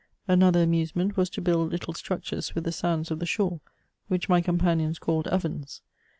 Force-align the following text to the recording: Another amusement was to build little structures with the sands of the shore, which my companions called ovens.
Another 0.27 0.63
amusement 0.63 1.15
was 1.15 1.29
to 1.29 1.41
build 1.43 1.69
little 1.69 1.93
structures 1.93 2.55
with 2.55 2.63
the 2.63 2.71
sands 2.71 3.11
of 3.11 3.19
the 3.19 3.27
shore, 3.27 3.61
which 4.07 4.27
my 4.29 4.41
companions 4.41 4.97
called 4.97 5.27
ovens. 5.27 5.83